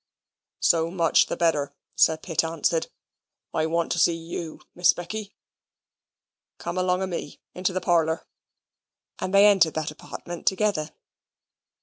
"So 0.61 0.89
much 0.89 1.27
the 1.27 1.37
better," 1.37 1.75
Sir 1.95 2.17
Pitt 2.17 2.43
answered. 2.43 2.87
"I 3.53 3.67
want 3.67 3.91
to 3.91 3.99
see 3.99 4.15
YOU, 4.15 4.61
Miss 4.73 4.93
Becky. 4.93 5.35
Come 6.57 6.75
along 6.79 7.03
a 7.03 7.05
me 7.07 7.39
into 7.53 7.71
the 7.71 7.81
parlour," 7.81 8.25
and 9.19 9.31
they 9.31 9.45
entered 9.45 9.75
that 9.75 9.91
apartment 9.91 10.47
together. 10.47 10.89